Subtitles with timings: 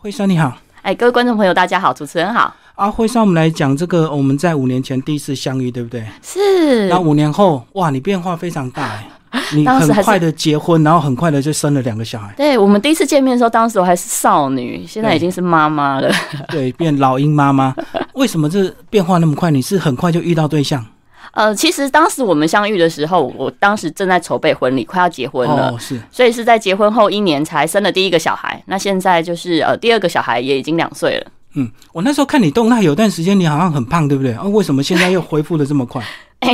[0.00, 2.54] 慧珊你好，哎，各位观众朋友，大家好，主持人好。
[2.76, 6.06] 啊，慧珊，我们来讲这个，我们在五年前第一次相遇，对不对？
[6.22, 6.88] 是。
[6.88, 8.84] 那五年后，哇，你变化非常大
[9.30, 16.08] 哎， 你很快的结婚，然后很快的就生了两个小孩，对我们第一次见面的时候，当时我还是少女，现在已经是妈妈了。
[16.46, 17.74] 对，变老鹰妈妈。
[18.14, 19.50] 为什么这变化那么快？
[19.50, 20.86] 你是很快就遇到对象？
[21.32, 25.70] 呃，其实当时我们相遇的时候，我当时正在筹备婚礼，快要结婚了。
[25.70, 31.26] 哦，是所以是在结婚后一年才生了第一个小孩，那现在就是呃第二个小孩也已经两岁了。
[31.54, 34.32] 嗯，我那时候看你动态，有段时间你好像很胖，对不对？
[34.34, 36.02] 啊，为什么现在又恢复的这么快？
[36.40, 36.50] 哎、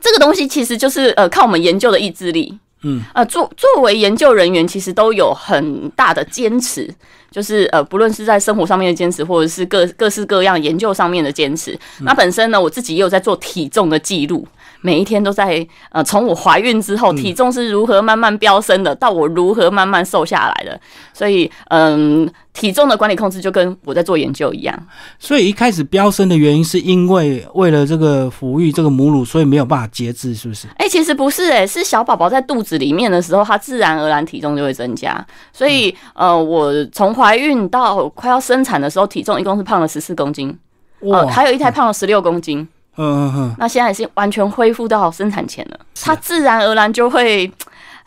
[0.00, 2.58] 这个东西其实就是呃靠我们研究的意志力。
[2.82, 6.92] 嗯，呃，作作为研究人员，其实都有很大的坚持，
[7.30, 11.78] 就是呃，不论是在生活上面的坚持，或者是各各式各样研究上面的坚持。
[12.00, 14.46] 那本身呢，我自己也有在做体重的记录，
[14.82, 20.78] 每一天都在呃，从我怀孕之后，体重是如何慢慢飙升的，到我如何慢慢瘦下来的。
[21.14, 24.86] 所以，嗯，体重的管理控制就跟我在做研究一样。
[25.18, 30.66] 所以一开始飙升的原因是因为为了这个抚育这个母乳，所以没有办法节制，是不是？
[30.76, 35.24] 哎、其实不是、哎，是小宝宝在肚子里面的时候，它自然而然体重就会增加。
[35.52, 40.58] 所以，呃，我从怀孕到快要生产的时候，体重一共是胖了十四公斤，
[41.00, 42.66] 呃，还有一胎胖了十六公斤。
[42.96, 47.50] 嗯嗯嗯，那现在是完全恢复到生产前了，它自然而然就会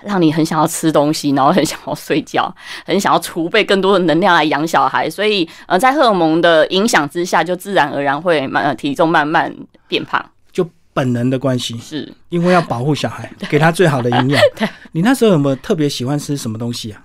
[0.04, 2.54] 让你很想要吃东西，然后很想要睡觉，
[2.86, 5.10] 很想要储备更多的能量来养小孩。
[5.10, 9.52] 所以，呃，在荷尔蒙的影响之下，就自然而然会慢呃体重慢慢
[9.88, 10.24] 变胖。
[10.52, 12.14] 就本能的关系，是。
[12.30, 14.42] 因为要保护小孩， 给他最好的营养。
[14.56, 17.02] 对，你那时候有没有特别喜欢吃什么东西啊？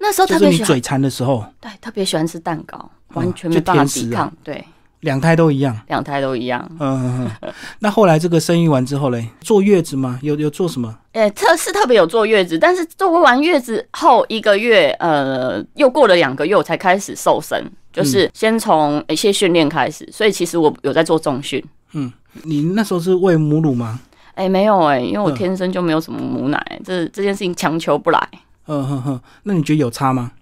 [0.00, 4.32] 那时候特别喜欢你嘴馋的时候，对，特别喜欢吃蛋糕，完全就没办法抵抗。
[4.42, 4.64] 对，
[5.02, 5.78] 两胎都一样。
[5.86, 6.68] 两胎都一样。
[6.80, 7.30] 嗯。
[7.78, 10.18] 那后来这个生育完之后嘞，坐月子吗？
[10.22, 10.92] 有有做什么？
[11.12, 20.08] 诶、特是特别有坐月子，但是做完月子后一个月，呃，又过了两个月，我才开始瘦身，就是先从一些训练开始。
[20.10, 21.62] 所以其实我有在做重训。
[21.92, 22.10] 嗯
[22.44, 24.00] 你那时候是喂母乳吗？
[24.34, 28.28] 哎、没有哎、因为我嗯天生就没有什么母奶，这这件事情强求不来。
[28.66, 29.20] 嗯哼哼。
[29.42, 30.32] 那你觉得有差吗？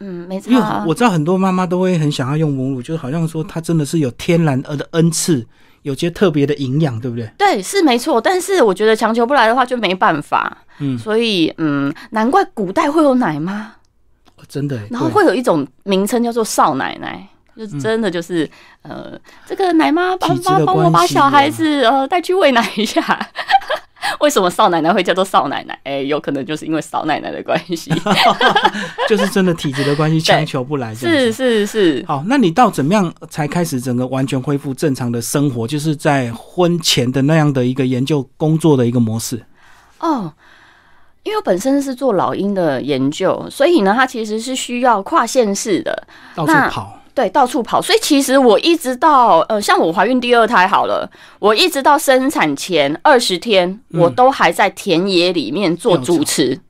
[0.00, 0.62] 嗯，没因为。
[0.86, 5.46] 我知道很多妈妈都会很想要用母乳，就是好像说它真的是有天然的恩赐，
[5.82, 7.28] 有些特别的营养，对不对？
[7.36, 10.56] 对，是没错，但是我觉得强求不来的话就没办法。
[10.80, 13.72] 嗯所以嗯，难怪古代会有奶妈。
[14.36, 14.78] 哦真的。
[14.90, 17.26] 然后对会有一种名称叫做少奶奶，
[17.56, 18.48] 就是真的就是、
[18.82, 23.02] 呃，这个奶妈帮帮帮我把小孩啊子呃带去喂奶一下。
[24.20, 25.78] 为什么少奶奶会叫做少奶奶？
[25.84, 27.92] 哎、有可能就是因为少奶奶的关系。
[29.08, 30.94] 就是真的体质的关系，强求不来。
[30.96, 35.66] 是是是，好，那你到怎么样才开始整个完全恢复正常的生活？
[35.66, 39.44] 就是在婚前的那样的一个研究工作的一个模式。
[40.00, 40.32] 哦。
[41.24, 47.82] 因为我本身是做老鹰的研究，所以呢，它其实是需要跨县市的，到处跑，对，到处跑。
[47.82, 56.60] 所以其实我一直到呃，像我怀孕第二胎好了，我一直到生产前二十天，嗯我都还在田野里面做主持。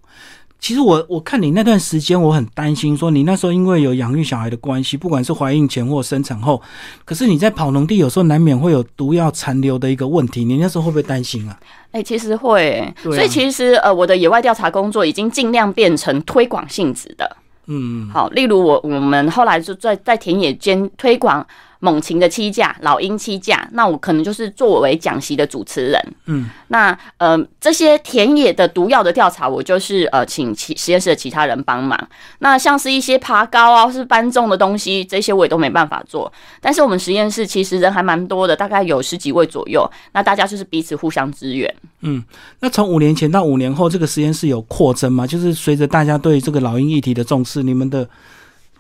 [0.59, 6.63] 其实我我看你那段时间，我很担心，说你那时候因为有养育小孩的关系，不管是怀孕前或生产后，
[7.05, 11.61] 可是你在跑农地，有时候难免会有毒药残留的一个问题，你那时候会不会担心啊？
[11.93, 17.37] 哎、其实会欸、啊所以其实呃，我的野外调查工作已经尽量变成推广性质的。
[17.69, 21.47] 嗯，好，例如我我们后来就在在田野间推广
[21.81, 26.01] 猛禽的七架、老鹰七架，那我可能就是作为讲席的主持人。
[26.27, 32.09] 嗯，那呃这些田野的毒药的调查，我就是呃请其实验室的其他人帮忙。
[32.41, 36.33] 那像是一些爬高啊，或是搬重的东西，这些我也都没办法做。
[36.61, 39.89] 但是我们实验室其实人还蛮多的，大概有十几位左右。
[40.13, 41.73] 那大家就是彼此互相支援。
[42.01, 42.25] 嗯
[42.61, 45.27] 那从五年前到五年后，这个实验室有扩增吗？
[45.27, 48.09] 就是随着大家对这个老鹰议题的重视，你们的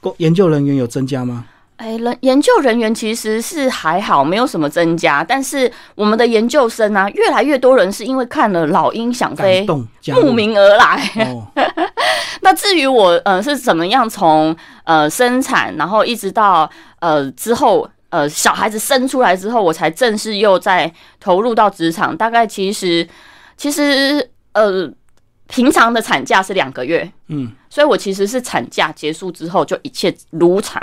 [0.00, 1.44] 工研究人员有增加吗？
[1.78, 5.22] 哎，人研究人员其实是还好，没有什么增加。
[5.22, 9.64] 但是我们的研究生啊，越来越多人是因为看了《老鹰想飞
[10.08, 11.08] 慕名而来。
[11.26, 11.46] 哦，
[12.42, 16.68] 那至于我呃是怎么样从呃生产，然后一直到
[16.98, 22.16] 呃之后呃小孩子生出来之后，我才正式又在投入到职场。
[22.16, 23.08] 大概其实
[23.56, 24.90] 其实呃
[25.46, 30.82] 平常的产假是两个月，嗯所以我其实是产假结束之后就一切如常。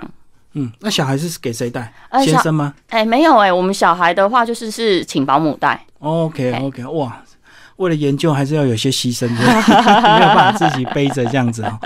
[0.56, 1.94] 嗯，那小孩是给谁带？
[2.10, 5.80] 呃先生吗哎、没有哎、我们小孩的话就是是请保姆带。
[6.00, 7.22] ？OK OK，哇，
[7.76, 9.44] 为了研究还是要有些牺牲的，
[10.18, 11.80] 没有办法自己背着这样子哦。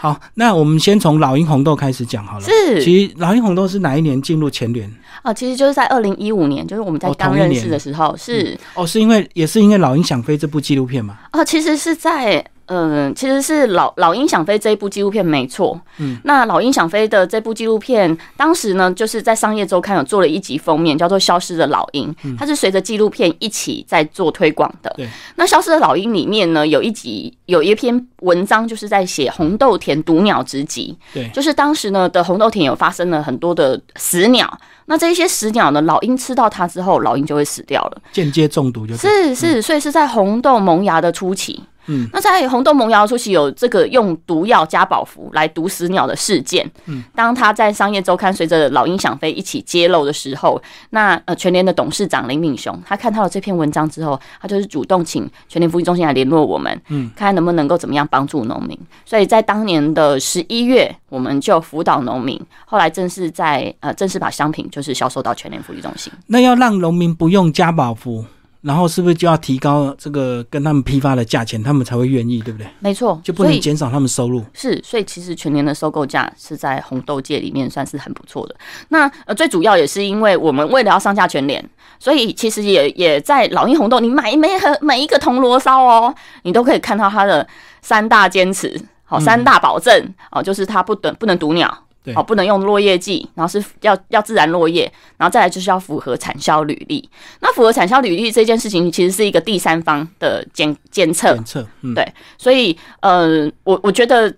[0.00, 2.44] 好，那我们先从老鹰红豆开始讲好了。
[2.44, 4.90] 是其实老鹰红豆是哪一年进入前联？
[5.22, 11.18] 啊，其实就是在二零一五年，就是我们在哦刚认识的时候，是哦，是因为也是因为老鹰想飞这部纪录片嘛？
[11.30, 12.42] 啊，其实是在
[12.72, 15.78] 嗯，其实是老老鹰想飞这一部纪录片没错。
[15.98, 24.92] 嗯，那老鹰想飞的这部纪录片，当时呢就是在商业周刊有做了一集封面，叫做《消失的老鹰》，它是随着纪录片一起在做推广的。
[24.96, 30.96] 对，那《消失的老鹰》里面呢，有一集有一篇文章，就是在写红豆田毒鸟之集。
[31.12, 34.48] 对，就是当时呢的红豆田有发生了很多的死鸟，
[34.86, 41.60] 那这一些死鸟呢，老鹰吃到它之后，老鹰就会死掉了，间接中毒就是是，所以是在红豆萌芽的初期。
[41.86, 46.68] 嗯，那在红豆萌芽初期有这个用毒药加宝福来毒死鸟的事件。
[46.86, 50.60] 嗯，当他在商业周刊随着老鹰想飞一起揭露的时候，
[50.90, 58.78] 那呃全联的董事长林敏雄他看到了这篇文章之后，他就是主动请全联福利中心来联络我们，嗯，看能不能够怎么样帮助农民。
[59.04, 66.12] 所以在当年的十一月，我们就辅导农民，后来正式在呃正式把商品就是销售到全联福利中心。
[66.26, 68.24] 那要让农民不用加宝福。
[68.62, 72.66] 然后是不是就要提高这个跟他们批发的价钱，他们才会愿意，对不对？
[72.78, 74.44] 没错，就不能减少他们收入。
[74.52, 78.54] 是，所以其实全年的收购价是在红豆界里面算是很不错的。
[78.88, 81.64] 那呃，最主要也是因为我们为了要上架全联，
[81.98, 87.46] 所以其实也也在老鹰红豆，你买每盒每一个铜锣烧哦，你都可以看到它的
[87.80, 91.84] 三大坚持，好，三大保证哦，就是它不等不能毒鸟。
[92.14, 97.08] 哦，不能用落叶剂，然后是要要自然落叶，然后再来就是要符合产销履历。
[97.40, 101.34] 那符合产销履历这件事情，其实是一个第三方的监监测。
[101.34, 104.34] 监测，对，所以呃，我我觉得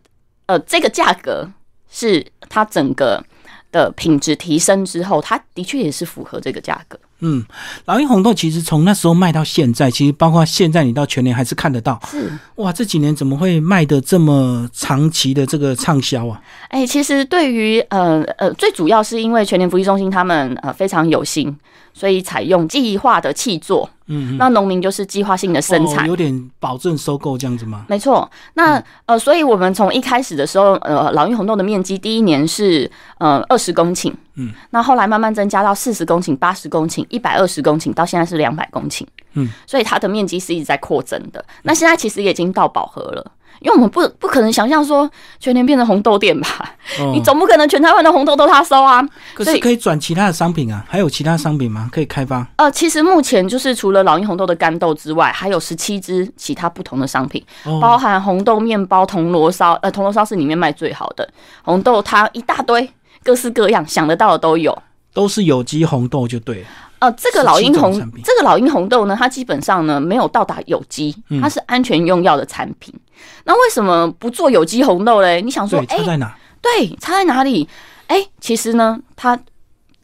[0.47, 1.49] 呃，这个价格
[1.89, 3.23] 是它整个
[3.71, 6.99] 的品质提升之后，它的确也是符合这个价格。
[7.23, 7.45] 嗯，
[7.87, 12.01] 老鹰红豆其实从那时候卖到现在，其实包括现在你到全年还是看得到。
[12.11, 16.41] 是哇，这几年怎么会卖的这么长期的这个畅销啊？
[16.69, 21.57] 哎，其实对于呃呃，最主要是因为全年福利中心他们呃非常有心，
[21.93, 23.89] 所以采用计划的气作。
[24.07, 27.87] 嗯，那农民就是计划性的生产，有点保证收购这样子吗？
[27.89, 28.29] 没错。
[28.55, 41.43] 那呃，所以我们从一开始的时候，呃，老鹰红豆的面积第一年是呃二十公顷，嗯，那后来慢慢增加到四十公顷、八十公顷、一百二十公顷，到现在是两百公顷，嗯，所以它的面积是一直在扩增的。
[41.63, 43.33] 那现在其实也已经到饱和了。
[43.63, 46.75] 因为我们不不可能想象说全年变成红豆店吧？
[47.13, 49.03] 你总不可能全台湾的红豆都他收啊。
[49.35, 51.89] 可是可以转其他的商品啊，还有其他商品吗？
[51.93, 52.47] 可以开发？
[52.57, 57.45] 呃，其实目前就是除了老鹰红豆的干豆之外，还有十七支其他不同的商品，
[57.81, 59.73] 包含红豆面包、铜锣烧。
[59.83, 61.29] 呃，铜锣烧是里面卖最好的，
[61.63, 62.91] 红豆汤一大堆，
[63.23, 64.77] 各式各样，想得到的都有。
[65.15, 66.67] 都是有机红豆就对了。
[67.03, 72.95] 呃，这个老鹰红，这个老鹰红豆呢，它基本上呢没有到达有机，它是安全用药的产品。
[73.43, 75.43] 那为什么不做有机红豆嘞？
[75.43, 76.33] 你想说，差在哪？
[76.61, 77.69] 对，差在哪里？
[78.07, 79.37] 哎，其实呢，它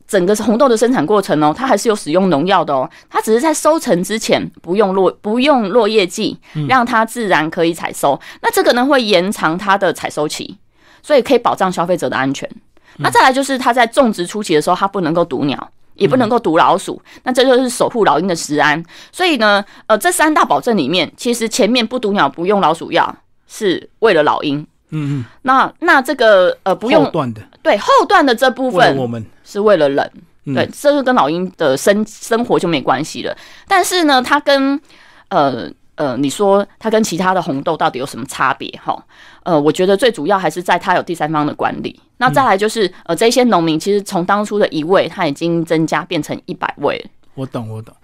[0.08, 2.90] 整个红豆的生产过程哦，它还是有使用农药的哦。
[3.08, 6.36] 它只是在收成之前不用落不用落叶剂，
[6.68, 8.20] 让它自然可以采收。
[8.40, 10.58] 那这个呢会延长它的采收期，
[11.00, 12.50] 所以可以保障消费者的安全。
[12.96, 15.70] 那再来就是它在种植初期的时候，它不能够毒鸟。
[15.98, 18.82] 也不能够毒老鼠，那这就是守护老鹰的食安。
[19.12, 23.14] 所以呢，呃，这三大保证里面，其实前面不毒鸟、不用老鼠药，
[23.46, 24.66] 是为了老鹰。
[24.90, 25.24] 嗯嗯。
[25.42, 30.10] 那那这个呃，不用后段的，对后段的这部分，我们是为了人。
[30.46, 33.36] 对，这就跟老鹰的生生活就没关系了。
[33.66, 34.80] 但是呢，它跟
[35.28, 35.70] 呃。
[35.98, 38.70] 呃，你说它跟其他的红豆到底有什么差别？
[38.82, 38.96] 哈，
[39.42, 42.00] 呃，我觉得最主要还是在它有第三方的管理。
[42.18, 47.04] 那再来就是，呃，这些农民其实从当初的一位，他已经增加变成一百位。
[47.34, 47.94] 我懂，我懂。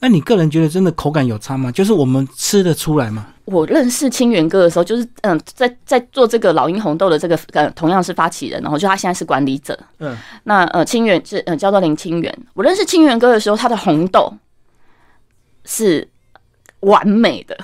[0.00, 1.70] 那你个人觉得真的口感有差吗？
[1.70, 3.26] 就是我们吃得出来吗？
[3.44, 9.78] 我认识清源哥的时候，就是嗯，在在做这个老鹰红豆的这个呃，同样是发起人，然后就他现在是管理者。
[9.98, 12.36] 嗯，那呃，清源是呃叫做林清源。
[12.54, 14.32] 我认识清源哥的时候，他的红豆
[15.64, 16.08] 是。
[16.84, 17.56] 完美的，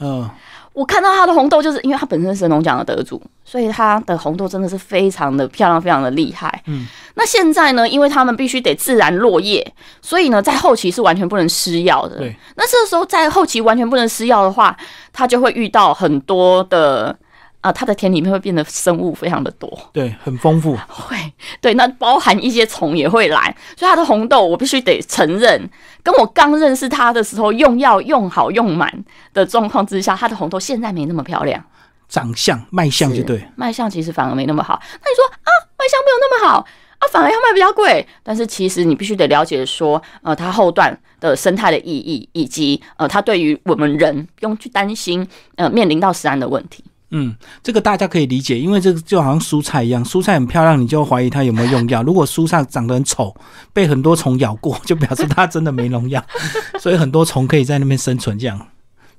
[0.00, 0.28] 嗯，
[0.72, 6.62] 我看到他的红豆，就是因为他本身是神农奖的得主，所以他的红豆真的是非常的漂亮，非常的厉害。
[6.66, 12.18] 嗯，那现在呢，因为他们必须得自然落叶，所以呢，在后期是完全不能施药的。
[12.18, 14.76] 对，那这个时候在后期完全不能施药的话，
[15.12, 17.16] 他就会遇到很多的。
[17.60, 20.76] 啊，它的田里面会变得生物非常的多，对，很丰富。
[20.88, 21.16] 会，
[21.60, 25.68] 对，那包含一些虫也会来，所以它的红豆我必须得承认，
[26.02, 31.62] 跟我刚认识它的时候用药用好用满的状况之下，它的红豆现在没那么漂亮，
[32.08, 34.80] 长相卖相就对，卖相其实反而没那么好。
[34.92, 36.58] 那你说啊，卖相没有那么好
[36.98, 46.84] 啊，反而要卖比较贵，但是其实你必须得了解说，呃，它后段的生态的意义，以及呃，它对于我们人不用去担心呃面临到食安的问题。
[47.10, 52.02] 嗯，这个大家可以理解，因为这个就好像蔬菜一样，蔬菜很漂亮，你就怀疑它有没有用药。
[52.02, 53.34] 如果蔬菜长得很丑，
[53.72, 56.22] 被很多虫咬过，就表示它真的没农药，
[56.78, 58.38] 所以很多虫可以在那边生存。
[58.38, 58.60] 这样，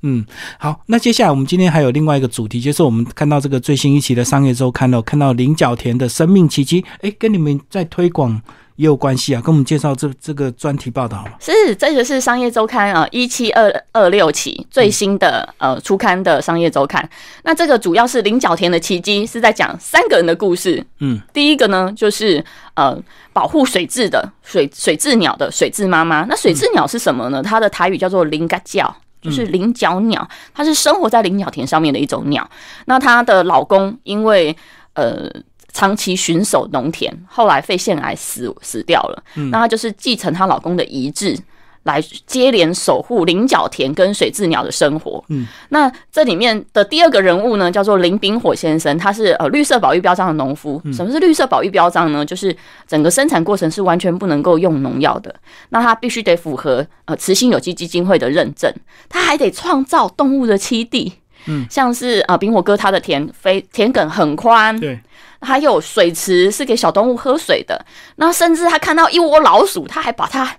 [0.04, 0.24] 嗯，
[0.60, 8.40] 好，那接下来我们今天还有另外一个主题，就是我们看到这个最新一期的商业周刊了，看到菱角田的生命奇迹，哎，跟你们在推广
[8.80, 11.32] 也有关系啊，跟我们介绍这这个专题报道嘛。
[11.38, 17.08] 是，这个是商业周刊啊，一七二二六期最新的呃初刊的商业周刊。
[17.44, 20.82] 那这个主要是菱角田的奇迹，是在讲三个人的故事。
[21.00, 22.42] 嗯，第一个呢，就是
[22.76, 22.98] 呃
[23.34, 26.24] 保护水质的水水质鸟的水质妈妈。
[26.30, 27.44] 那水质鸟是什么呢？
[27.44, 28.96] 它的台语叫做菱嘎叫。
[29.22, 32.50] 就是菱角鸟，它是生活在菱角田上面的一种鸟。
[32.86, 34.56] 那她的老公因为
[34.94, 35.30] 呃
[35.72, 39.24] 长期巡守农田，后来肺腺癌死死掉了。
[39.52, 41.38] 那她就是继承她老公的遗志。
[41.84, 45.24] 来接连守护菱角田跟水蛭鸟的生活。
[45.30, 50.80] 嗯，那这里面的第二个人物呢，叫做林炳火先生，他是呃绿色保育标章的农夫。
[50.92, 52.24] 什么是绿色保育标章呢？
[52.24, 55.34] 就是整个生产过程是完全不能够用农药的。
[55.70, 58.72] 那他必须得符合呃慈心有机基金会的认证，
[59.08, 61.14] 他还得创造动物的栖地。
[61.46, 65.00] 嗯，像是啊冰火哥他的田非田埂很宽，对，
[65.42, 67.86] 还有水池是给小动物喝水的。
[68.16, 70.50] 那甚至他看到一窝老鼠，他还把它。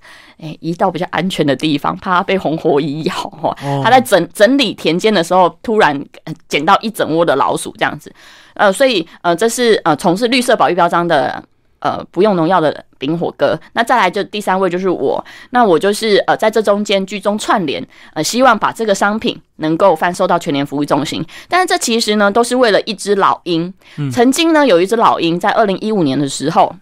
[0.43, 3.55] 哎，移到比较安全的地方，怕它被红火蚁咬哈。
[3.85, 6.03] 他在整整理田间的时候，突然
[6.49, 8.11] 捡到一整窝的老鼠，这样子。
[8.55, 11.45] 呃，所以呃，这是呃从事绿色保育标章的
[11.81, 13.59] 呃不用农药的丙火哥。
[13.73, 21.25] 那再来就第三位就是我，那我就是呃在这中间居中串联，呃希望把这个商品能够贩售到全年服务中心。
[21.49, 23.73] 但是这其实呢都是为了一只老鹰。
[24.13, 26.75] 曾经呢有一只老鹰在二零一五年的时候，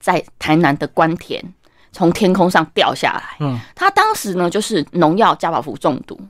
[0.00, 1.42] 在台南的关田。
[1.90, 6.20] 从天空上掉下来，嗯，他当时呢就是农药加宝福中毒。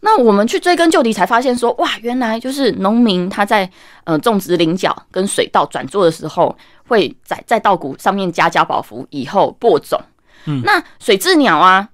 [0.00, 3.70] 那我们去追根究底，才发现说，哇，原来就是农民他在
[4.04, 6.56] 呃种植菱角跟水稻转作的时候，
[6.88, 10.00] 会在在稻谷上面加加保福以后播种。
[10.46, 11.86] 嗯，那水蛭鸟啊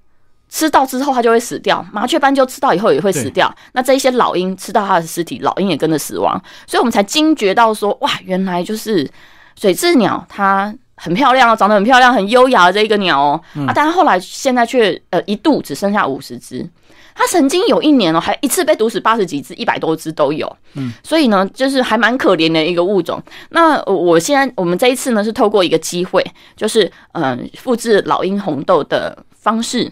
[0.48, 3.52] 吃到之后它就会死掉，麻雀斑鸠吃到以后也会死掉。
[3.72, 6.40] 那这一些老鹰吃到它的尸体，老鹰也跟着死亡。
[6.66, 9.10] 所以我们才惊觉到说，哇，原来就是
[9.60, 10.74] 水蛭鸟它。
[10.98, 13.72] 很漂亮哦，长得很漂亮、很优雅的这一个鸟哦啊！
[13.74, 16.66] 但是后来现在却呃一度只剩下五十只。
[17.18, 20.54] 它曾经有一年哦，还一次被毒死八十几只，一百多只都有。
[20.74, 23.20] 嗯，所以呢，就是还蛮可怜的一个物种。
[23.48, 26.22] 那我现在我们这一次呢，是透过一个机会，
[26.54, 29.90] 就是嗯，复制老鹰红豆的方式，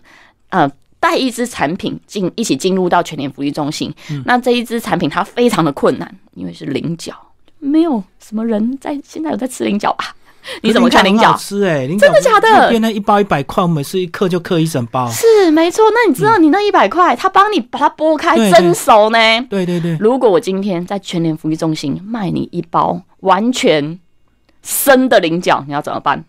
[0.50, 3.93] 呃，带一支产品进一起进入到全年福利中心。
[4.26, 7.14] 那这一支产品它非常的困难，因为是菱角，
[7.59, 10.14] 没有什么人在现在有在吃菱角吧？
[10.63, 11.35] 你怎么看菱角？
[11.37, 12.69] 吃哎，真的假的？
[12.69, 15.11] 变那一包一百块，我每次一克就克一整包。
[15.11, 15.85] 是没错。
[15.93, 19.19] 那你知道你那一百块，他帮你把它剥开蒸熟呢？
[19.49, 19.97] 对对对。
[19.99, 23.99] 如果我今天在全联福利中心卖你一包完全
[24.63, 26.25] 生的菱角，你要怎么办？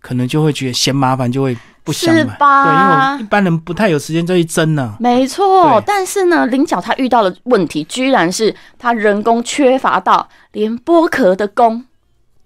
[0.00, 2.64] 可能就会觉得嫌麻烦，就会不香嘛。
[2.64, 4.94] 对，因为一般人不太有时间再去蒸呢。
[5.00, 11.84] 没错，但是呢，菱角它遇到的问题，居然是它人工缺乏到连剥壳的工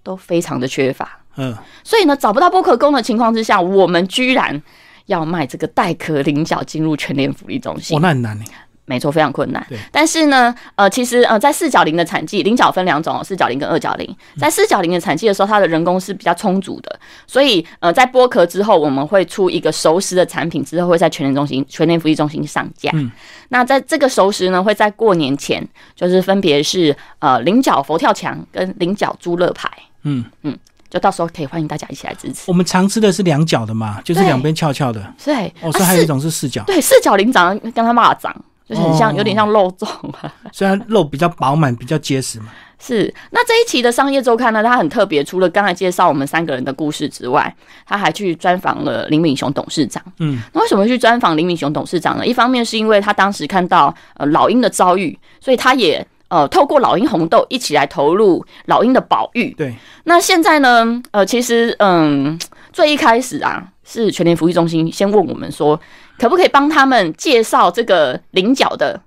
[0.03, 1.19] 都非常的缺乏。
[1.37, 4.63] 嗯，所以呢，找不到剥壳工的情况之下，我们居然
[5.07, 7.97] 要卖这个带壳菱角进入全联福利中心。
[7.97, 8.45] 哦，那很难呢。
[8.87, 9.65] 没错，非常困难。
[9.69, 14.17] 对，但是呢，呃，其实呃，在四角菱的产季，菱角分两种，四角菱跟二角菱。
[14.39, 22.91] 在四角菱的产季的时候，它的人工是比较充足的，所以呃，在剥壳之后，我们会出一个熟食的产品，之后会在全年中心、全年福利中心上架。
[22.93, 23.11] 嗯，
[23.49, 29.71] 那在这个熟食呢，会在过年前，就是分别是呃菱角佛跳墙跟菱角猪肋排。
[30.03, 30.55] 嗯嗯，
[30.91, 32.43] 就到时候可以欢迎大家一起来支持。
[32.47, 35.15] 我们常吃的是两角的嘛，就是两边翘翘的。
[35.25, 36.63] 对，哦，所以还有一种是四角。
[36.67, 38.31] 对，四角菱长得跟它蚂蚱。
[38.67, 40.33] 就是很像，有点像肉粽啊。
[40.51, 42.47] 虽然肉比较饱满，比较结实嘛。
[42.79, 43.13] 是。
[43.31, 47.55] 那这一期的商业周刊呢，它很特别，除了刚才介绍我们三个人的故事之外，
[47.87, 50.03] 他还去专访了林敏雄董事长。
[50.19, 50.41] 嗯。
[50.55, 52.27] 那为什么去专访林敏雄董事长呢？
[52.27, 59.51] 一方面是因为他当时看到呃老鹰的遭遇，所以他也呃透过老鹰红豆一起来投入老鹰的保育。
[59.59, 59.75] 对。
[60.05, 61.03] 那现在呢？
[61.11, 62.39] 呃，其实嗯，
[62.73, 65.79] 最一开始啊，是全联福利中心先问我们说。
[66.19, 69.01] 可不可以帮他们介绍这个菱角的，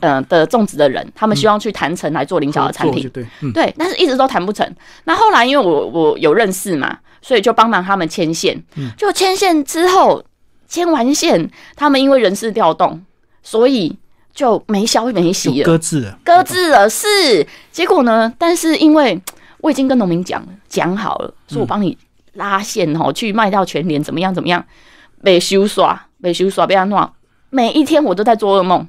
[0.00, 1.06] 呃的种植的人？
[1.14, 4.68] 他们希望去谈成来做菱角的产品，对，对，但是一直都谈不成。
[5.04, 8.60] 那后来因为我我有认识嘛，所以就帮忙他们牵线。
[8.96, 10.24] 就牵线之后，
[10.66, 13.00] 牵完线，他们因为人事调动，
[13.42, 13.96] 所以
[14.34, 16.90] 就没消没息了，搁置了，搁置了。
[16.90, 18.32] 是结果呢？
[18.36, 19.20] 但是因为
[19.58, 21.96] 我已经跟农民讲讲好了，说我帮你
[22.32, 24.64] 拉线哦，去卖到全年怎么样怎么样，
[25.22, 26.08] 被修刷。
[26.24, 27.12] 被修耍被安诺，
[27.50, 28.88] 每一天我都在做噩梦。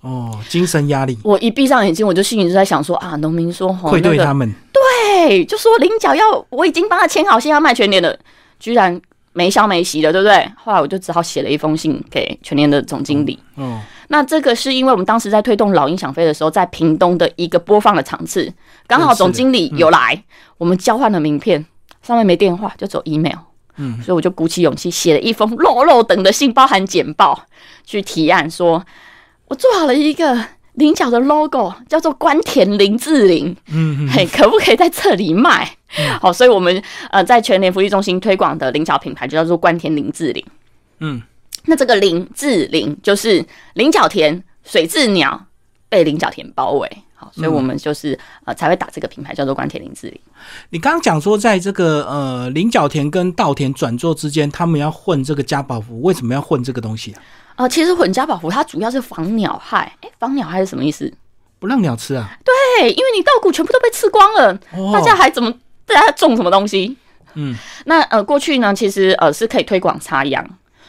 [0.00, 1.16] 哦，精神压力。
[1.22, 8.18] 我一闭上眼睛，我就心里就在想说啊，农民说会对他们，对，就说菱角要我已经帮他签好，现在要卖全年了，
[8.58, 9.00] 居然
[9.32, 10.50] 没消没息的，对不对？
[10.56, 13.38] 后来我就只好写了一封信给全年的总经理。
[13.54, 18.52] 哦，那这个是因为我们当时在推动老鹰想飞的时候，在屏东的一个播放的场次，
[18.88, 20.20] 刚好总经理有来，
[20.58, 21.64] 我们交换了名片，
[22.02, 23.38] 上面没电话，就走 email。
[23.76, 27.46] 嗯，所以我就鼓起勇气写了一封肉肉等的信，包含简报，
[27.84, 28.84] 去提案说，
[29.48, 33.56] 我做好了一个菱角的 logo，叫做关田林志玲。
[33.72, 35.76] 嗯，嘿，可不可以在这里卖？
[36.20, 40.44] 好，所以我们呃在全联福利中心推广的菱角品牌就叫做关田林志玲。
[41.00, 41.22] 嗯，
[41.66, 45.46] 那这个林志玲就是菱角田水质鸟
[45.88, 46.90] 被菱角田包围。
[47.32, 50.18] 所以我们就是呃才会打这个品牌叫做关田林志玲。
[50.70, 57.22] 你刚刚讲说，在这个呃菱角田跟稻田转做之间，他们要混这个家宝福，为什么要混这个东西啊？
[57.56, 59.94] 呃，其实混家宝福它主要是防鸟害。
[60.00, 61.12] 哎，防鸟害是什么意思？
[61.58, 62.28] 不让鸟吃啊？
[62.44, 64.58] 对，因为你稻谷全部都被吃光了，
[64.92, 65.52] 大家还怎么
[65.86, 66.96] 大家种什么东西？
[67.34, 67.54] 嗯，
[67.86, 70.44] 那呃过去呢，其实呃是可以推广插秧。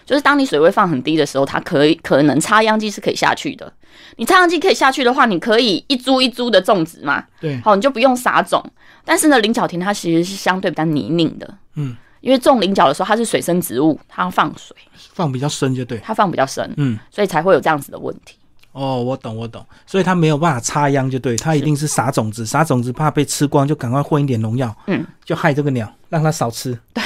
[0.06, 3.72] 就是当你水位放很低的时候，它可以可能插秧机是可以下去的。
[4.18, 7.24] 你插秧机可以下去的话，你可以一株一株的种植嘛。
[7.40, 8.64] 对，好，你就不用撒种。
[9.06, 11.58] 但是呢，菱角田它其实是相对比较泥泞的。
[11.76, 14.76] 嗯，因为种菱角的时候，它是水生植物，它要放水，
[15.14, 15.98] 放比较深就对。
[16.00, 18.36] 它放比较深，嗯，所以才会有这样子的问题。
[18.72, 19.66] 哦，我懂，我懂。
[19.86, 26.78] 所以它没有办法插秧就对，它一定是撒种子，撒种子怕被吃光，就赶快混一点农药，嗯，就害这个鸟，让它少吃。
[26.94, 27.04] 对。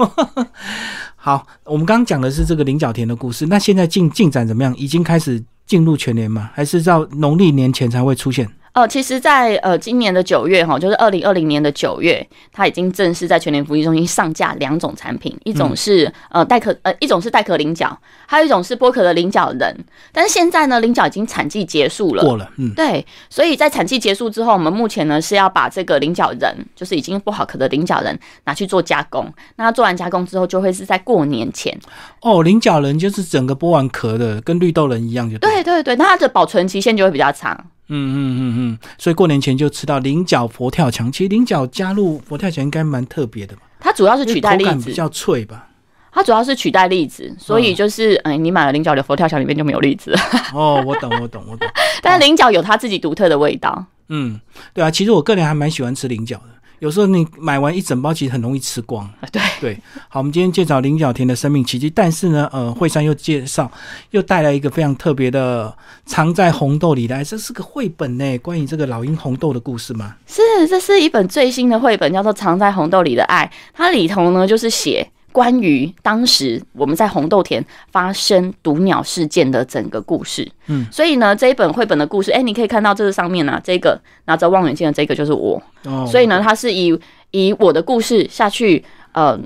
[1.16, 3.44] 好，我们刚刚讲的是这个菱角田的故事。
[3.46, 4.74] 那现在进进展怎么样？
[4.78, 6.50] 已经开始进入全年吗？
[6.52, 8.48] 还是到农历年前才会出现？
[8.72, 19.76] 呃，其实，在呃今年的九月哈，就是二零二零年的九月，它已经正式在全联福利中心上架两种产品，一种是呃带壳呃一种是带壳菱角，还有一种是剥壳的菱角人。
[20.12, 29.26] 但是现在呢，菱角已经产季结束了，过了，嗯，对，所以在产季结束之后，我们目前呢是要把这个菱角人，就是已经剥好壳的菱角人拿去做加工。
[29.56, 31.76] 那做完加工之后，就会是在过年前。
[32.22, 37.66] 哦，菱角人就是整个剥完壳的，跟绿豆人一样，就对对对，那它的保存期限就会比较长。
[37.92, 41.10] 嗯嗯嗯嗯，所以过年前就吃到菱角佛跳墙。
[41.10, 43.62] 其实菱角加入佛跳墙应该蛮特别的吧？
[43.80, 45.66] 它主要是取代栗子，比较脆吧？
[46.12, 50.14] 它主要是取代栗子，所以就是哎，你买了菱角的佛跳墙里面就没有栗子。
[50.54, 51.68] 哦，我懂，我懂，我懂。
[52.02, 53.84] 但是菱角有它自己独特的味道。
[54.08, 54.40] 嗯，
[54.74, 56.59] 对啊，其实我个人还蛮喜欢吃菱角的。
[56.80, 59.08] 有时候你买完一整包，其实很容易吃光。
[59.30, 63.70] 对对，好，我们今天介绍菱角田的生命奇迹，但是呢，呃，惠山又介绍
[64.10, 70.16] 又带来一个非常特别的，藏在红豆里的，这是个绘本呢，关于这个老鹰红豆的故事吗？
[70.26, 75.06] 是，这是一本最新的绘本，叫做《藏在红豆里的爱》，它里头呢就是写。
[75.32, 86.98] 关于当时我们在红豆田发生毒鸟事件的整个故事，嗯，所以呢，这一本绘本的故事，哎，你可以看到这个上面呢，这个拿着望远镜的这个就是我，哦，所以呢，它是以
[87.30, 89.40] 以我的故事下去，嗯，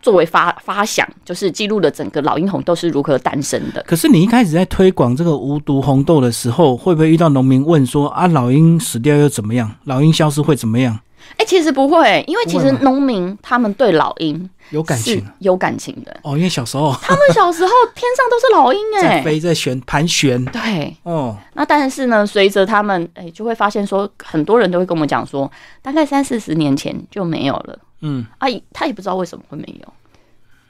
[0.00, 3.82] 作为发发想，就是记录了整个老鹰红豆是如何诞生的。
[3.86, 9.72] 可是你一开始在推广这个无毒红豆的时候，会不会遇到农民问说啊，老鹰死掉又怎么样？
[9.84, 11.00] 老鹰消失会怎么样？
[11.36, 16.36] 哎，其实不会，因为其实农民他们对老鹰有感情，有感情的哦。
[16.36, 20.42] 因为小时候，他们小时候 天上都是老鹰哎，在飞在旋盘旋。
[20.46, 21.36] 对，哦。
[21.54, 25.50] 那但是呢，随着他们哎，就会发现说，很多人都会跟我们讲说，
[25.82, 27.78] 大概三四十年前就没有了。
[28.00, 29.92] 嗯，阿姨他也不知道为什么会没有。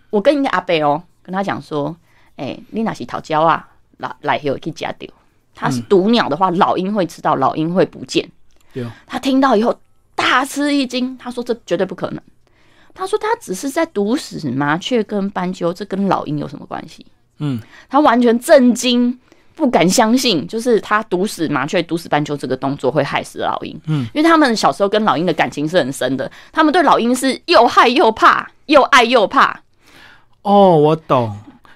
[0.09, 1.95] 我跟一个阿伯哦，跟他讲说，
[2.37, 5.11] 哎，你那是桃胶啊，来来有去加掉。
[5.55, 8.27] 他是毒鸟的话，老鹰会知道，老鹰会不见。
[8.73, 9.79] 对，他听到以后。
[10.35, 12.21] 大吃一惊，他说：“这绝对不可能。”
[12.93, 17.07] 他说：“他只是在毒死麻雀跟斑鸠，这跟老鹰有什么关系？”
[17.39, 19.17] 嗯，他完全震惊，
[19.55, 23.81] 不敢相信，就是他毒死麻雀、毒死斑鸠这个动作会害死老鹰。
[23.87, 29.61] 嗯，因为他们小时候跟老鹰的感情是很深的，他们对老鹰是又害又怕，又爱又怕。
[30.43, 31.33] 哦，我懂。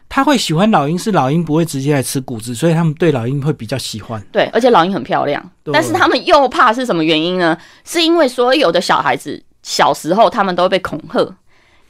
[0.09, 4.19] 他会喜欢老鹰，是老鹰不会直接来吃谷子，所以他们对老鹰会比较喜欢。
[4.33, 7.57] 对，而且老鹰很漂亮，但是他们又怕是什么原因呢？
[7.85, 11.37] 是因为所有的小孩子小时候他们都会被恐吓，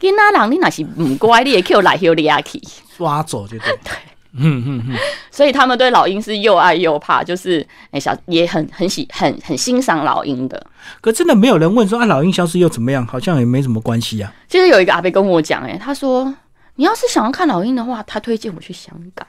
[0.01, 2.61] 跟那狼你那是唔乖，你也 Q 来 Q 你阿去
[2.97, 3.69] 抓走就对。
[3.85, 3.93] 对，
[4.33, 4.97] 嗯嗯嗯，
[5.31, 10.61] 所以他们对老鹰是又爱又怕，就是哎小也很很喜很很欣赏老鹰的。
[11.01, 13.07] 可真的没有人问说啊，老鹰消失又怎么样？
[13.07, 14.33] 好像也没什么关系啊。
[14.49, 16.35] 其实有一个阿伯跟我讲，哎，他说。
[16.79, 19.27] 你要是想要看老鹰的话，他推荐我去香港。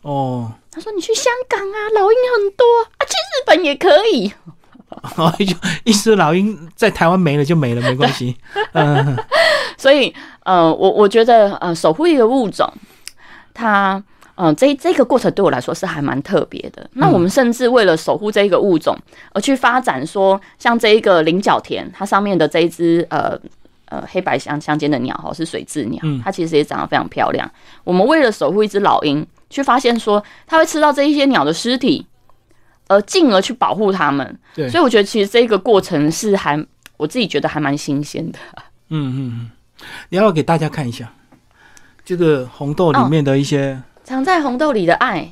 [0.00, 2.64] 哦，他说你去香港啊，老鹰很多
[2.96, 4.32] 啊，去日本也可以。
[5.16, 8.34] 哦，就意思老鹰在台湾没了就没了，没关系。
[8.72, 9.14] 嗯，
[9.76, 12.66] 所以呃，我我觉得呃，守护一个物种，
[13.52, 14.02] 它
[14.36, 16.88] 嗯，这这个过程对我来说是还蛮特别的。
[16.94, 18.96] 那我们甚至为了守护这一个物种
[19.34, 23.38] 而去发展，说像这一个菱角田，它上面的这一只呃。
[23.90, 27.50] 呃黑白相相间的鸟哈，是水雉鸟，它其实也长得非常漂亮。
[27.84, 32.06] 我们为了守护一只老鹰，去发现说它会吃到这一些鸟的尸体，
[32.86, 34.38] 呃进而去保护它们。
[34.54, 36.62] 对，所以我觉得其实这个过程是还
[36.96, 38.38] 我自己觉得还蛮新鲜的。
[38.90, 39.50] 嗯嗯嗯，
[40.10, 41.12] 你要给大家看一下
[42.04, 45.28] 这个红豆里面的一些藏在红豆里的爱。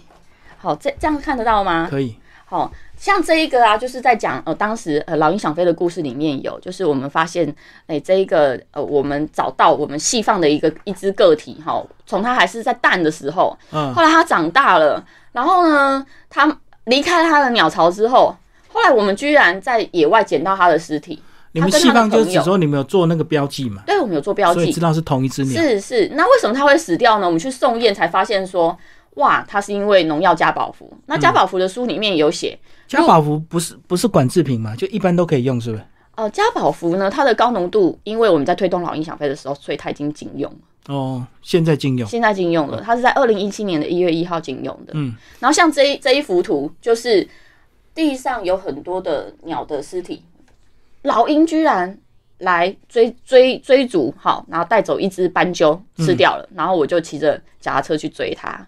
[0.58, 1.86] 好，这这样看得到吗？
[1.90, 2.16] 可以。
[2.48, 7.52] 好像这一个啊，就是在讲呃，当时呃老鹰想飞的故事里面有，就是我们发现，
[7.88, 18.36] 哎，这一个呃，我们找到我们细放的一个一只个体，哈，从它还是在蛋的时候，嗯，后来它长大了，然后呢，它离开它的鸟巢之后，
[18.68, 21.20] 后来我们居然在野外捡到它的尸体。
[21.50, 23.82] 你们细放就是说你们有做那个标记嘛？
[23.86, 25.60] 对，我们有做标记，所以知道是同一只鸟。
[25.60, 27.26] 是是，那为什么它会死掉呢？
[27.26, 28.78] 我们去送验才发现说。
[29.16, 30.90] 哇，它是因为农药加保福。
[31.06, 34.74] 那加保福的书里面有写，加保福不是不是管制品嘛？
[34.76, 35.84] 就一般都可以用，是不是？
[36.16, 40.94] 哦，加保福呢，它的高浓度，因为我们在推动老鹰想飞的时候，所以它已经禁用了。
[40.94, 42.80] 哦，现在禁用，现在禁用了。
[42.80, 44.92] 它是在二零一七年的一月一号禁用的。
[44.94, 47.28] 嗯，然后像这一这一幅图，就是
[47.94, 50.22] 地上有很多的鸟的尸体，
[51.02, 51.98] 老鹰居然
[52.38, 58.66] 来追追追逐，好，然后带走一只斑鸠吃掉了，然后我就骑着脚踏车去追它。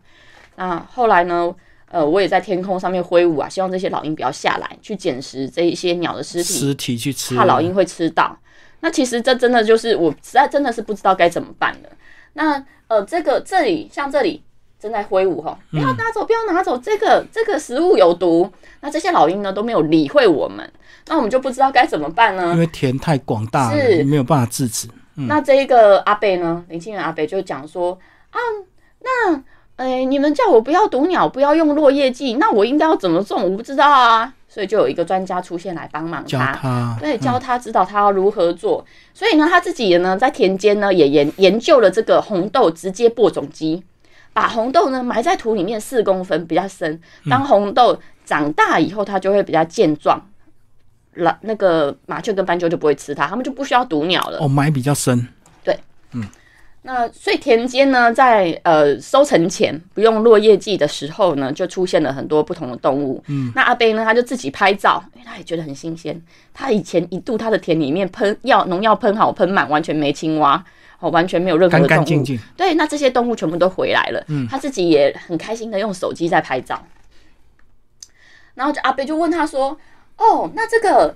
[0.59, 1.55] 那后来呢？
[1.91, 8.39] 呃，我也在天空上面挥舞啊，希望这些老鹰不要下来，去捡食这一些鸟的尸体，尸体去吃，怕老鹰会吃到。
[8.81, 11.89] 那其实这真的就是我实在真的是不知道该怎么办了。
[12.35, 14.43] 那呃，这个这里像这里
[14.79, 18.53] 正在挥舞哈，不要拿走，不要拿走，这个这个食物有毒。
[18.83, 20.71] 那这些老鹰呢都没有理会我们，
[21.07, 22.53] 那我们就不知道该怎么办呢？
[22.53, 24.87] 因为田太广大了，没有办法制止。
[25.15, 28.39] 那这一个阿贝呢，林清源阿贝就讲说啊，
[29.01, 29.43] 那。
[29.79, 33.45] 哎，你们叫我不要毒鸟，不要用落叶剂，那我应该要怎么种？
[33.45, 38.85] 我不知道啊，所以就有一个专家出现来帮忙他，对，教他指导他要如何做。
[39.15, 43.85] 所以呢，他自己呢在田间呢也研研究了这个红豆直接播种机，
[44.33, 50.21] 把红豆呢埋在土里面四公分比较深，当红豆长大以后，它就会比较健壮，
[51.15, 54.39] 老那个麻雀跟斑鸠就不会吃它，它们就不需要毒鸟了。
[54.41, 55.29] 哦，埋比较深。
[56.91, 63.23] 那所以田间呢，在呃收成前不用落叶季的时候呢，就出现了很多不同的动物。
[63.27, 66.19] 嗯，那阿贝呢，他就自己拍照，因为他也觉得很新鲜。
[66.55, 70.65] 他以前一度他的田里面喷药农药喷好喷满，完全没青蛙，
[70.99, 72.25] 哦，完全没有任何的动物。
[72.57, 74.25] 对，那这些动物全部都回来了。
[74.29, 76.83] 嗯，他自己也很开心的用手机在拍照。
[78.55, 79.77] 然后就阿贝就问他说
[80.17, 81.15] ：“哦，那这个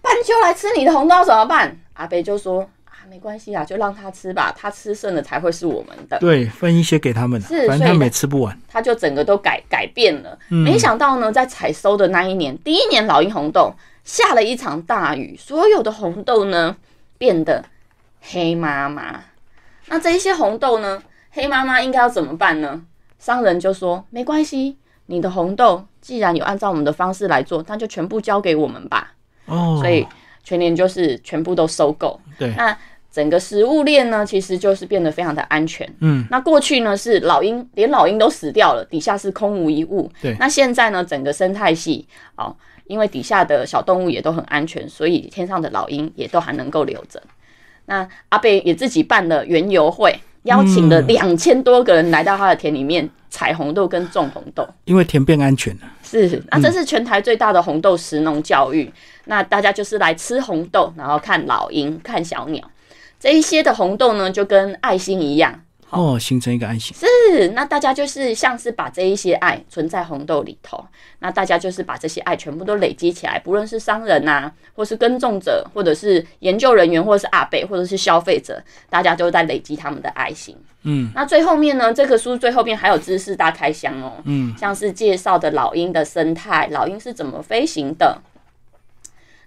[0.00, 2.68] 斑鸠来吃你的红豆怎么办？”阿贝就说。
[3.12, 6.18] 没关系啊，就让他吃吧，他吃剩的才会是我们的。
[6.18, 8.58] 对，分一些给他们，是，反正他们也吃不完。
[8.66, 10.38] 他就整个都改改变了。
[10.48, 13.70] 没想到呢，在采收的那一年，第一年老鹰红豆
[14.02, 16.74] 下了一场大雨，所有的红豆呢
[17.18, 17.62] 变得
[18.22, 19.22] 黑麻麻。
[19.88, 22.80] 那这一些红豆呢，黑妈妈应该要怎么办呢？
[23.18, 29.12] 商人就说没关系，你的红豆既然有按照我们的方式来做，那就全部交给我们吧。
[29.44, 30.06] 哦，所以
[30.42, 32.18] 全年就是全部都收购。
[32.38, 32.74] 对，那。
[33.12, 35.86] 整个食物链呢，其实就是变得非常的安全。
[36.00, 40.10] 嗯，那过去呢是老鹰，连老鹰都死掉了，底下是空无一物。
[40.22, 47.22] 对，那现在呢，整个生态系哦，因为底下的小动物也都很安全，所以天上的老鹰也都还能够留着。
[47.84, 55.80] 那阿贝也自己办了园游会，邀请了两千多个人来到他的田里面采红豆跟种红豆，因为田变安全了。
[56.02, 58.90] 是，那这是全台最大的红豆食农教育。
[59.26, 62.62] 那大家就是来吃红豆，然后看老鹰，看小鸟。
[63.22, 66.92] 这一些的红豆呢，就跟爱心一样哦，形成一个爱心。
[66.96, 70.84] 是，那大家就是像是把这一些爱存在红豆里头，
[71.20, 80.56] 那大家就是把这些爱全部都累积起来，不论是商人呐，或是耕种者，或者是研究人员，或者是阿贝，或者是消费者，大家都在累积他们的爱心。
[80.82, 88.20] 嗯，那最后面呢，这个书最后面还有知识大开箱哦，嗯，像是介绍的老鹰的生态，老鹰是怎么飞行的。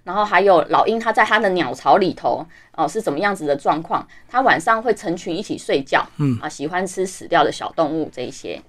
[0.06, 4.06] 然后还有老鹰，它在它的鸟巢里头哦是怎么样子的状况？
[4.28, 8.62] 它晚上会成群一起睡觉，嗯啊，喜欢吃死掉的小动物这一些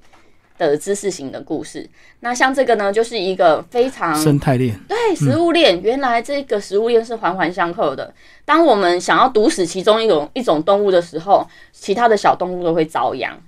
[0.57, 1.87] 的知识型的故事。
[2.21, 5.79] 那像这个呢，就是一个非常生态链，对食物链。
[5.83, 8.11] 原来这个食物链是环环相扣的。
[8.43, 13.39] 当我们想要毒死其中一种一种动物的时候，其他的小动物都会遭殃。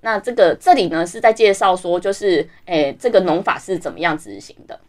[0.00, 4.80] 那这个这里呢是在介绍说，就是诶，这个农法是怎么样执行的。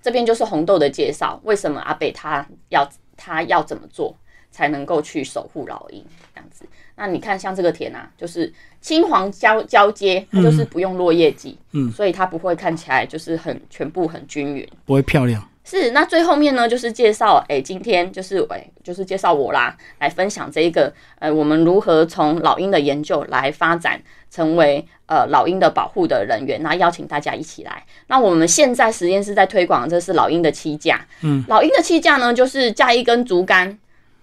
[0.00, 4.16] 这边就是红豆的介绍，为什么阿北他要他要怎么做
[4.50, 6.64] 才能够去守护老鹰这样子？
[6.96, 15.47] 那你看像这个田啊，就是青黄交交接，它就是不用落叶剂，嗯，所以它不会看起来就是很全部很均匀，不会漂亮。
[15.70, 24.00] 是，那最后面呢，就是介绍，哎、今天就是，哎、就是介绍我啦，来分享这一个，呃，我们如何从老鹰的研究来发展
[24.30, 27.84] 成为呃老鹰的保护的人员，那邀请大家一起来。
[28.06, 33.78] 那我们现在实验室在推广，这是老鹰的栖架，嗯，老鹰的栖架呢，就是架一根竹竿，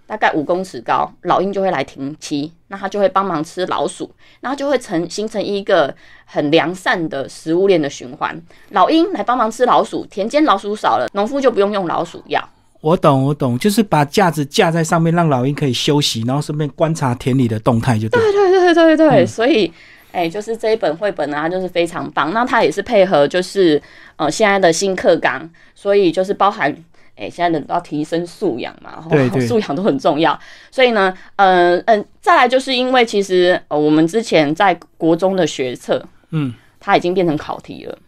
[0.06, 8.40] 大概五公尺高，老鹰就会来停栖，那它就会帮忙吃老鼠，那它就会成形成一个很良善的食物链的循环。
[8.70, 12.48] 老鹰来帮忙吃老鼠，田间老鼠少了，农夫就不用用老鼠药。
[12.80, 18.20] 我懂，我懂，就是把架子架在上面，让老鹰可以休息，然后顺便观察田里的动态，就对。
[18.20, 19.72] 对对对对对，所以。
[20.12, 22.32] 哎、就是这一本绘本呢，它就是非常棒。
[22.32, 23.80] 那它也是配合就是
[24.16, 26.74] 呃现在的新课纲，所以就是包含
[27.16, 30.38] 哎、现在人都要提升素养嘛，对对素养都很重要。
[30.70, 37.98] 所以呢，嗯、嗯、再来就是因为其实呃我们之前在国中的学测，嗯，它已经变成考题了。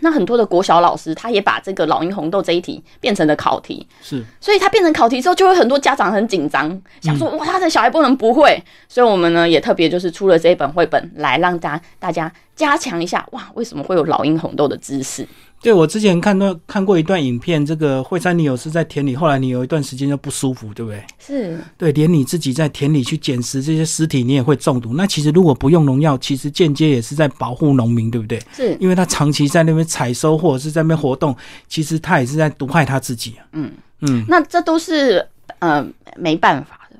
[0.00, 8.62] 那很多的国小老师，他也把这个老鹰红豆这一题变成了考题，是，所以它变成考题之后，就会很多家长很紧张，想说哇，他的小孩不能不会。
[8.88, 15.26] 所以我们呢也特别就是出了这一本绘本，来让大大家加强一下哇，为什么会有老鹰红豆的知识？
[15.62, 21.04] 对我之前看到看过一段影片，这个惠山你有是在田里，后来你有一段时间就不舒服，对不对？
[21.18, 24.94] 是对，连你自己在田里去捡拾这些尸体，你也会中毒。
[24.94, 28.40] 那其实如果不用农药，其实间接也是在保护农民，对不对？
[28.52, 31.34] 是，因为他长期在那边采收或者是在那边活动，
[31.66, 33.46] 其实他也是在毒害他自己啊。
[33.52, 35.26] 嗯嗯，那这都是
[35.58, 35.84] 呃
[36.16, 36.96] 没办法的。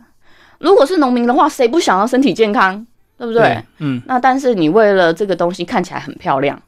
[0.59, 2.85] 如果是农民的话，谁不想要身体健康，
[3.19, 3.63] 对不对？
[3.79, 6.61] 嗯，那但是你为了这个东西看起来很漂亮，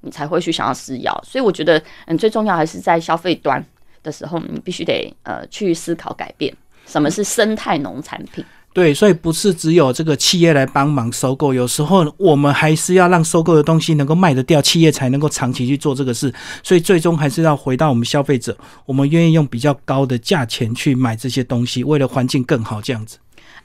[0.00, 1.24] 你才会去想要施药。
[1.26, 3.64] 所以我觉得，嗯，最重要还是在消费端
[4.02, 6.54] 的时候，你必须得呃去思考改变，
[6.86, 8.44] 什么是生态农产品。
[8.72, 16.30] 对，所以不是只有这个企业来帮忙收购，有时候我们还是要让收购的东西能够卖得掉，企业才能够长期去做这个事。
[16.62, 18.54] 所以最终还是要回到我们消费者，
[18.84, 23.16] 我们愿意用比较高的价钱去买这些东西，为了环境更好这样子。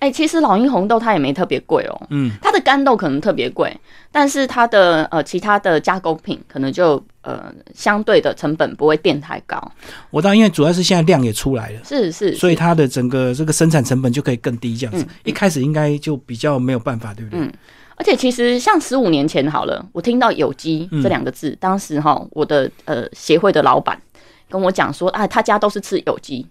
[0.01, 3.71] 哎、其实老鹰红豆它也没特别贵哦，嗯，它的干豆可能特别贵，
[4.11, 9.61] 但是它的呃其他的加工品可能就呃相对的成本不会变太高。
[10.09, 11.79] 我知道，因为主要是现在量也出来了。
[11.83, 15.03] 是是，是所以它的整个这个生产成本就可以更低，这样子。
[15.03, 17.39] 嗯一开始应该就比较没有办法，对不对？
[17.39, 17.51] 嗯
[17.95, 24.01] 而且其实像十五年前好了，我听到有机这两个字，当时哈我的呃协会的老板
[24.49, 26.47] 跟我讲说，啊，他家都是吃有机。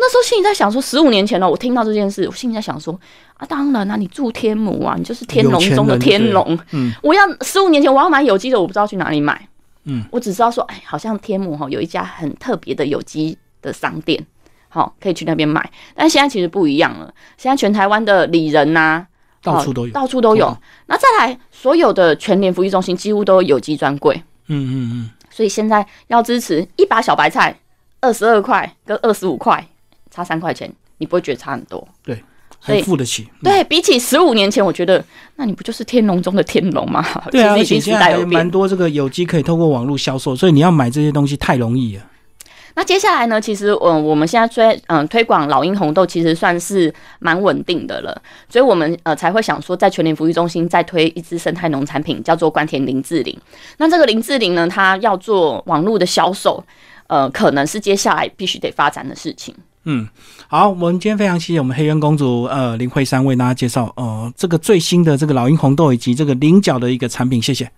[0.00, 2.98] 那时候心里在想说，十五年前了，我听到这件事，我心里在想说，
[3.34, 9.48] 啊，当然啦、你住天母啊，你就是天龙中的天龙，嗯，我要十五年前我要买有机的，我不知道去哪里买，
[9.84, 14.24] 嗯，我只知道说，哎，好像天母哈有一家很特别的有机的商店，
[14.70, 19.06] 好可以去那边买，但现在其实不一样了，现在全台湾的里仁呐、
[19.42, 19.92] 到处都有。
[19.92, 20.46] 到处都有。
[20.46, 24.14] 哦那再来，所有的全联福利中心几乎都有有机专柜，
[24.48, 27.56] 嗯嗯嗯，所以现在要支持一把小白菜
[28.00, 29.64] 二十二块跟二十五块，
[30.10, 31.86] 差三块钱，你不会觉得差很多。
[32.62, 33.22] 所还以付得起。
[33.22, 35.02] 嗯对比起十五年前，我觉得
[35.36, 37.02] 那你不就是天龙中的天龙吗？
[37.32, 38.50] 对啊，而其实已经时且现在还代有变蛮。
[38.50, 42.02] 多这个有机可以透过网络销售，所以你要买这些东西太容易了。
[42.74, 43.40] 那接下来呢？
[43.40, 53.36] 其实，嗯，我们现在推嗯推广老鹰红豆，其实算是蛮稳定的了，所以我们呃才会想说，在全联福利中心再推一支生态农产品，叫做关田林志玲。
[53.78, 56.62] 那这个林志玲呢，它要做网络的销售，
[57.08, 59.54] 呃，可能是接下来必须得发展的事情。
[59.84, 60.06] 嗯，
[60.46, 67.70] 好，我们今天非常谢谢我们黑渊公主呃林慧珊为大家介绍呃这个最新的这个老鹰红豆以及这个菱角的一个产品，谢谢。